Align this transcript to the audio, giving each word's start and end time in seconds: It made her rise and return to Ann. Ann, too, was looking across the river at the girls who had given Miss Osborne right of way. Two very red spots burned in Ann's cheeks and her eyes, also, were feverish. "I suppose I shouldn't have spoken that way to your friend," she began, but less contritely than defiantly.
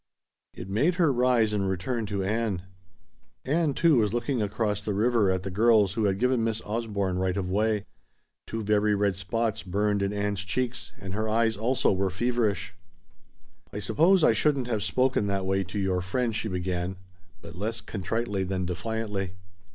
It 0.55 0.67
made 0.67 0.95
her 0.95 1.13
rise 1.13 1.53
and 1.53 1.69
return 1.69 2.07
to 2.07 2.23
Ann. 2.23 2.63
Ann, 3.45 3.75
too, 3.75 3.99
was 3.99 4.15
looking 4.15 4.41
across 4.41 4.81
the 4.81 4.95
river 4.95 5.29
at 5.29 5.43
the 5.43 5.51
girls 5.51 5.93
who 5.93 6.05
had 6.05 6.17
given 6.17 6.43
Miss 6.43 6.59
Osborne 6.65 7.19
right 7.19 7.37
of 7.37 7.51
way. 7.51 7.85
Two 8.47 8.63
very 8.63 8.95
red 8.95 9.15
spots 9.15 9.61
burned 9.61 10.01
in 10.01 10.11
Ann's 10.11 10.43
cheeks 10.43 10.91
and 10.97 11.13
her 11.13 11.29
eyes, 11.29 11.55
also, 11.55 11.91
were 11.93 12.09
feverish. 12.09 12.73
"I 13.71 13.77
suppose 13.77 14.23
I 14.23 14.33
shouldn't 14.33 14.65
have 14.65 14.81
spoken 14.81 15.27
that 15.27 15.45
way 15.45 15.63
to 15.65 15.77
your 15.77 16.01
friend," 16.01 16.35
she 16.35 16.47
began, 16.47 16.95
but 17.43 17.55
less 17.55 17.79
contritely 17.79 18.43
than 18.43 18.65
defiantly. 18.65 19.33